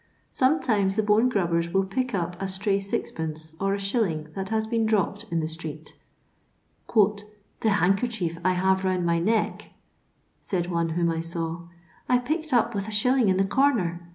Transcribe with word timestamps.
Sometimes 0.31 0.95
the 0.95 1.03
bone 1.03 1.29
grubbers 1.29 1.69
will 1.69 1.83
pick 1.85 2.15
up 2.15 2.35
a 2.41 2.47
stray 2.47 2.79
sixpence 2.79 3.53
or 3.61 3.75
a 3.75 3.79
shilling 3.79 4.29
that 4.33 4.49
has 4.49 4.65
been 4.65 4.83
dropped 4.87 5.25
in 5.31 5.41
the 5.41 5.47
street." 5.47 5.93
The 7.59 7.69
handkerchief 7.69 8.39
I 8.43 8.53
have 8.53 8.83
round 8.83 9.05
my 9.05 9.19
neck," 9.19 9.69
said 10.41 10.71
one 10.71 10.89
whom 10.97 11.11
I 11.11 11.21
saw," 11.21 11.67
I 12.09 12.17
picked 12.17 12.51
up 12.51 12.73
with 12.73 12.89
Is. 12.89 13.05
in 13.05 13.37
the 13.37 13.45
corner. 13.45 14.01